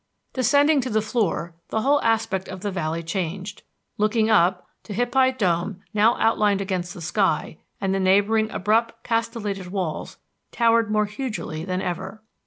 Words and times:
Descending 0.33 0.81
to 0.81 0.89
the 0.89 0.99
floor, 0.99 1.53
the 1.69 1.81
whole 1.81 2.01
aspect 2.01 2.47
of 2.47 2.61
the 2.61 2.71
valley 2.71 3.03
changed. 3.03 3.61
Looking 3.99 4.31
up, 4.31 4.67
Tehipite 4.83 5.37
Dome, 5.37 5.83
now 5.93 6.15
outlined 6.17 6.59
against 6.59 6.95
the 6.95 7.01
sky, 7.01 7.59
and 7.79 7.93
the 7.93 7.99
neighboring 7.99 8.49
abrupt 8.49 9.03
castellated 9.03 9.67
walls, 9.67 10.17
towered 10.51 10.89
more 10.89 11.05
hugely 11.05 11.63
than 11.65 11.83
ever. 11.83 12.23